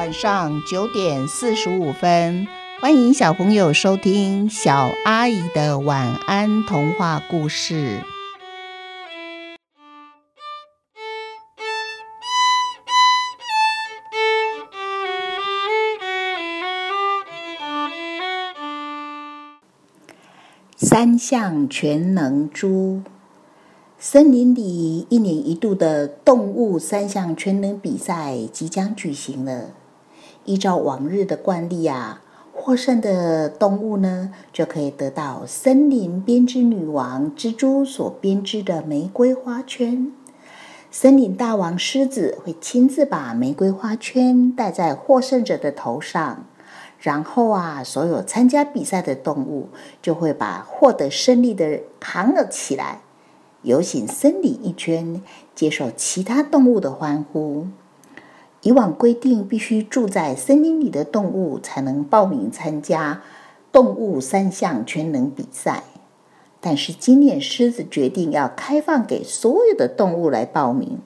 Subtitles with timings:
[0.00, 2.48] 晚上九点四十五分，
[2.80, 8.00] 欢迎小朋友收听小阿姨的晚安童话故事。
[20.78, 23.02] 三项全能猪。
[23.98, 29.72] 森林里一年一度的动物三项全能比赛即将举行了。
[30.44, 40.12] 依照往日的惯例啊，获胜的动物呢，就可以得到森林编织女王蜘蛛所编织的玫瑰花圈。
[40.90, 46.44] 森林大王狮子会亲自把玫瑰花圈戴在获胜者的头上，
[46.98, 49.68] 然后啊，所有参加比赛的动物
[50.02, 53.02] 就会把获得胜利的扛了起来。
[53.62, 55.22] 游行森林一圈，
[55.54, 57.68] 接受其他动物的欢呼。
[58.62, 63.22] 以往规定，必须住在森林里的动物才能报名参加
[63.72, 65.84] 动物三项全能比赛。
[66.60, 70.98] 但是今年狮子决定要开放给所有的动物来报名。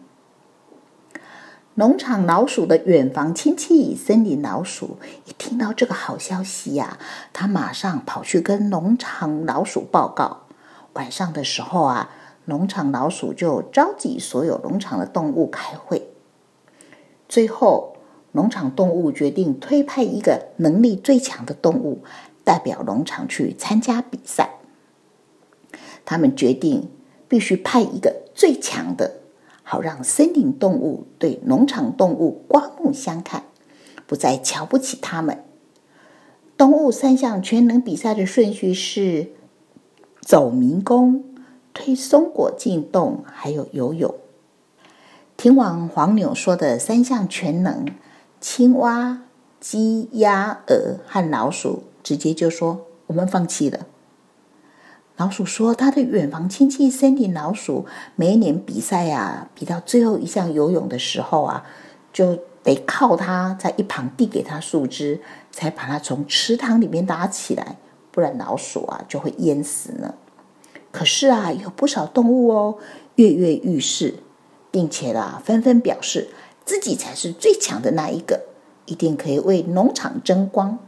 [1.75, 6.99] 农场老鼠的远房亲戚森林老鼠一听到这个好消息呀，
[7.33, 10.43] 他马上跑去跟农场老鼠报告。
[10.95, 12.11] 晚上的时候啊。
[12.47, 16.11] 农场老鼠就召集所有农场的动物开会，
[17.35, 17.97] 最后
[18.31, 22.05] 农场动物决定推派一个能力最强的动物
[22.45, 24.61] 代表农场去参加比赛。
[26.05, 26.91] 他们决定
[27.27, 29.15] 必须派一个最强的，
[29.65, 33.43] 好让森林动物对农场动物刮目相看，
[34.07, 35.43] 不再瞧不起他们。
[36.57, 39.33] 动物三项全能比赛的顺序是
[40.21, 41.25] 走迷宫。
[41.73, 44.15] 推松果进洞，还有游泳。
[45.45, 47.85] 听完黄牛说的三项全能，
[48.41, 49.25] 青蛙、
[49.61, 53.81] 鸡、鸭、鹅和老鼠直接就说：“我们放弃了。”
[55.19, 57.85] 老鼠说：“他的远房亲戚森林老鼠，
[58.17, 61.67] 每一年比赛呀，比到最后一项游泳的时候啊，
[62.11, 65.21] 就得靠他在一旁递给他树枝，
[65.53, 67.77] 才把它从池塘里面拉起来，
[68.11, 70.15] 不然老鼠啊就会淹死呢。”
[70.91, 72.79] 可是啊，有不少动物哦
[73.17, 74.15] 跃跃欲试，
[74.75, 76.31] 并且啦，纷纷表示
[76.65, 78.41] 自己才是最强的那一个，
[78.87, 80.81] 一定可以为农场争光。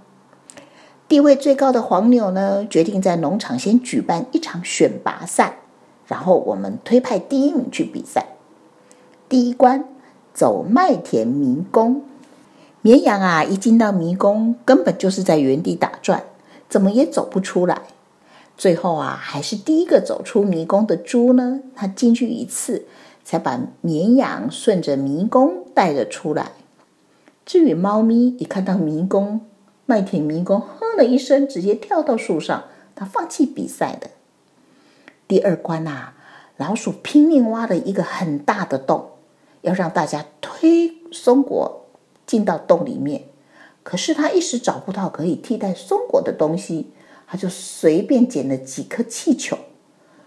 [1.07, 5.59] 地位最高的黄牛呢，决定在农场先举办一场选拔赛，
[6.09, 8.27] 然后我们推派第一名去比赛。
[9.29, 9.85] 第一关
[10.35, 12.03] 走麦田迷宫，
[12.83, 16.25] 绵羊啊，一进到迷宫，根本就是在原地打转，
[16.69, 17.83] 怎么也走不出来。
[18.57, 21.61] 最后啊，还是第一个走出迷宫的猪呢。
[21.77, 22.87] 它进去一次，
[23.27, 26.53] 才把绵羊顺着迷宫带了出来。
[27.45, 29.41] 至于猫咪，一看到迷宫
[29.85, 34.11] 麦田迷宫，哼了一声，直接跳到树上，它放弃比赛的。
[35.27, 36.13] 第二关呐，
[36.57, 39.11] 老鼠拼命挖了一个很大的洞，
[39.63, 41.87] 要让大家推松果
[42.25, 43.25] 进到洞里面。
[43.83, 46.93] 可是它一时找不到可以替代松果的东西。
[47.29, 49.59] 他就随便捡了几颗气球，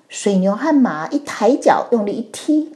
[0.10, 2.74] 水牛和马一抬脚用力一踢，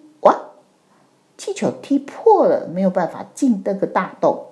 [1.37, 4.45] 气球踢破了，没有办法进那个大洞。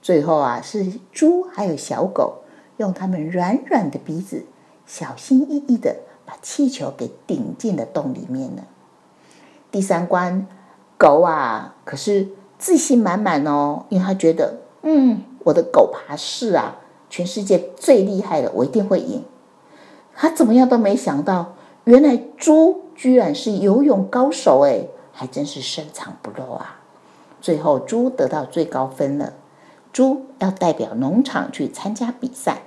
[0.00, 2.42] 最后啊，是猪还有小狗
[2.76, 4.44] 用它们软软的鼻子，
[4.86, 8.64] 小心翼翼的把气球给顶进了洞里面了。
[9.70, 10.46] 第三关，
[10.96, 12.28] 狗啊可是
[12.58, 16.80] 自信满满哦，因为它觉得，嗯，我的狗爬式啊。
[17.10, 19.24] 全世界最厉害的，我一定会赢。
[20.14, 24.86] 它怎么样都没想到，原来猪居然是游泳高手哎，
[25.18, 26.78] 还真是深藏不露啊！
[27.40, 29.32] 最后猪得到最高分了，
[29.92, 32.62] 猪要代表农场去参加比赛。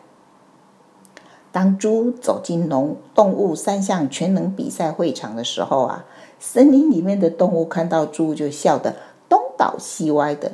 [1.53, 6.03] 当猪走进农动物三项全能比赛会场的时候啊，
[6.41, 8.95] 森林里面的动物看到猪就笑得
[9.29, 10.51] 东倒西歪的。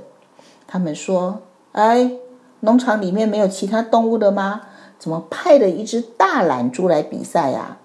[0.67, 1.39] 他们说
[1.73, 2.11] ：“哎。”
[2.61, 4.61] 农场里面没有其他动物的吗？
[4.97, 7.77] 怎么派了一只大懒猪来比赛呀？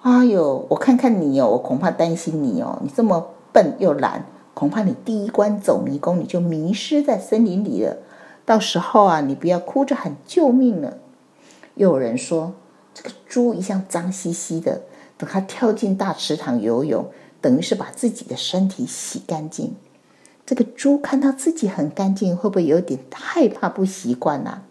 [0.00, 2.78] 哎呦，我看看你哦，我恐怕担心你哦。
[2.82, 3.26] 你这么
[3.58, 4.24] 笨又懒，
[4.54, 7.96] 恐怕你第一关走迷宫你就迷失在森林里了。
[8.44, 10.98] 到时候啊，你不要哭着喊救命了。
[11.74, 12.54] 又有人说，
[12.94, 14.82] 这个猪一向脏兮兮的，
[15.16, 17.10] 等它跳进大池塘游泳，
[17.40, 19.74] 等于是把自己的身体洗干净。
[20.46, 24.62] 这个猪看到自己很干净，会不会有点害怕、不习惯呢？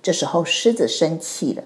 [0.00, 1.64] 这时候狮子生气了，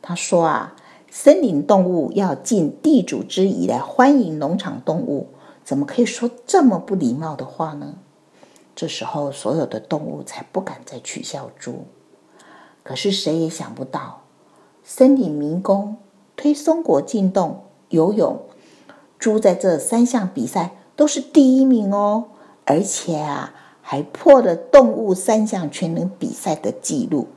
[0.00, 0.76] 他说：“啊，
[1.18, 5.28] 森林动物要尽地主之谊来欢迎农场动物，
[5.64, 7.94] 怎么可以说这么不礼貌的话呢？”
[8.76, 11.86] 这时候，所有的动物才不敢再取笑猪。
[12.82, 14.24] 可是谁也想不到，
[14.84, 15.96] 森林迷宫、
[16.36, 18.42] 推松果进洞、游泳，
[19.18, 22.26] 猪在这三项比赛都是第一名哦，
[22.66, 27.28] 而且啊，还破了动物三项全能比赛的记录。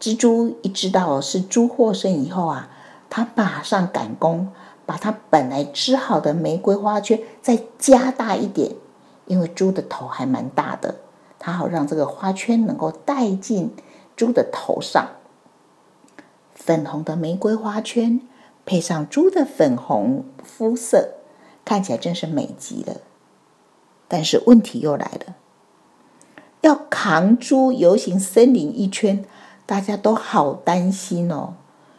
[0.00, 2.70] 蜘蛛一知道是猪获胜以后啊，
[3.08, 4.52] 他马上赶工，
[4.84, 8.72] 把他本来织好的玫瑰花圈再加大一点，
[9.26, 10.96] 因为猪的头还蛮大的，
[11.38, 13.74] 他好让这个花圈能够带进。
[14.16, 15.08] 猪的头上，
[16.54, 18.22] 粉红的玫瑰花圈
[18.64, 21.16] 配上猪的粉红肤色，
[21.66, 23.02] 看起来真是美极了。
[24.08, 25.34] 但是问题又来了，
[26.62, 29.22] 要扛猪游行森林一圈，
[29.66, 31.54] 大家都好担心哦。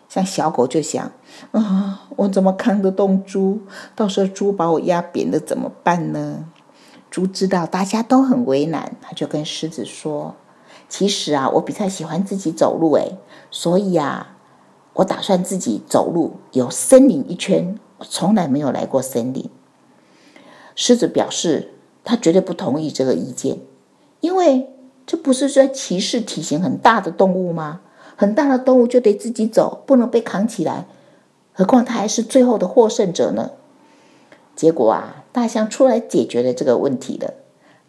[0.09, 1.11] 像小狗就想：
[1.51, 3.59] 啊，我怎么扛得动猪？
[3.93, 6.45] 到时候猪把我压扁了怎么办呢？
[7.11, 10.35] 猪知道大家都很为难，他就跟狮子说。
[10.87, 13.17] 其实啊，我比较喜欢自己走路，诶，
[13.51, 14.37] 所以啊，
[14.93, 17.77] 我打算自己走路游森林一圈。
[17.97, 19.49] 我从来没有来过森林。
[20.75, 21.73] 狮子表示
[22.05, 23.59] 他绝对不同意这个意见，
[24.21, 24.69] 因为
[25.07, 27.81] 这不是在歧视体型很大的动物吗？
[28.15, 30.85] 很大的动物就得自己走，不能被扛起来。
[31.53, 33.51] 何况它还是最后的获胜者呢？
[34.55, 37.33] 结果啊，大象出来解决了这个问题了。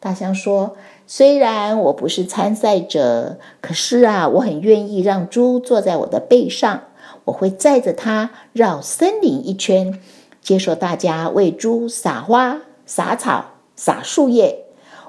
[0.00, 0.74] 大象说。
[1.10, 6.82] 虽然我不是参赛者，可是啊，我很愿意让猪坐在我的背上，
[7.24, 9.98] 我会载着它绕森林一圈，
[10.42, 14.66] 接受大家为猪撒花、撒草、撒树叶。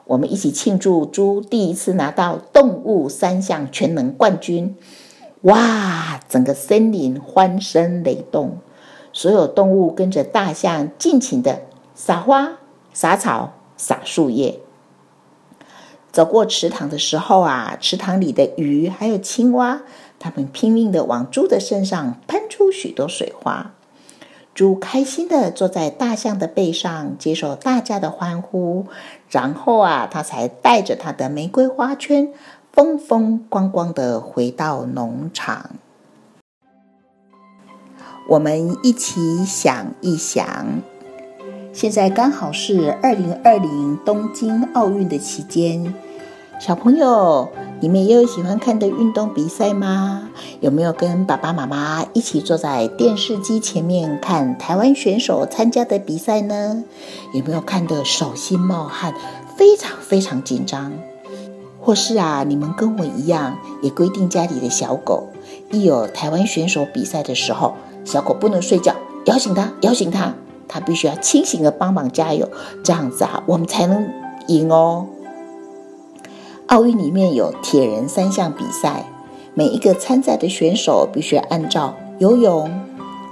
[0.10, 4.76] 我们一起庆祝猪第一次拿到动物三项全能冠军！
[5.42, 8.58] 哇，整个森林欢声雷动，
[9.14, 11.62] 所有动物跟着大象尽情的
[11.94, 12.58] 撒花、
[12.92, 14.60] 撒草、撒树叶。
[16.12, 19.84] 走过池塘的时候啊，池塘里的鱼还有青蛙，
[20.18, 23.76] 它们拼命的往猪的身上喷出许多水花。
[24.60, 28.88] 猪开心的坐在大象的背上，接受大家的欢呼。
[29.30, 32.34] 然后啊，它才带着它的玫瑰花圈，
[32.74, 35.70] 风风光光的回到农场。
[38.28, 40.44] 我们一起想一想。
[41.72, 45.94] 现在刚好是二零二零东京奥运的期间，
[46.60, 47.48] 小朋友，
[47.80, 50.30] 你们也有喜欢看的运动比赛吗？
[50.60, 56.84] 有没有跟爸爸妈妈一起坐在电视机前面看台湾选手参加的比赛呢？
[57.34, 59.14] 有没有看得手心冒汗，
[59.56, 60.92] 非常非常紧张？
[61.80, 65.30] 或是啊，你们跟我一样，也规定家里的小狗，
[65.72, 70.34] 一有台湾选手比赛的时候，小狗不能睡觉，摇醒它，摇醒它。
[70.68, 72.48] 它必须要清醒的帮忙加油，
[72.84, 74.08] 这样子啊，我们才能
[74.50, 75.08] 赢哦。
[76.69, 79.04] 奥运里面有铁人三项比赛，
[79.56, 82.71] 每一个参赛的选手必须按照游泳、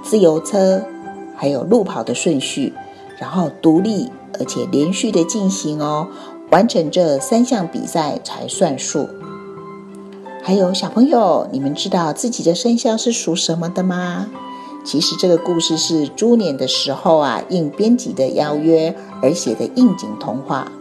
[0.02, 0.82] 自由车
[1.36, 2.72] 还有路跑的顺序，
[3.16, 6.08] 然后独立而且连续的进行哦，
[6.50, 9.08] 完成这三项比赛才算数。
[10.42, 14.26] 还有小朋友，你们知道自己的生肖是属什么的吗？
[14.84, 18.92] 其实这个故事是猪年的时候啊，应编辑的邀约
[19.22, 20.72] 而写的应景童话。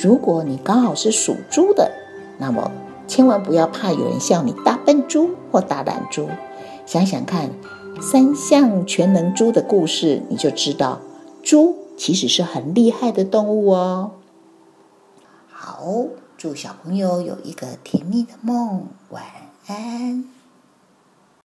[0.00, 1.90] 如果你刚好是属猪的，
[2.38, 2.70] 那么
[3.06, 6.28] 千万不要怕有人笑你大笨猪或大懒猪。
[6.86, 7.50] 想想看，
[8.00, 11.00] 三项全能猪的故事，你就知道
[11.42, 14.12] 猪其实是很厉害的动物哦。
[15.50, 15.84] 好，
[16.36, 19.22] 祝小朋友有一个甜蜜的梦，晚
[19.66, 20.31] 安。